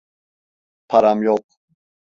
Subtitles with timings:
[0.87, 1.45] Param yok.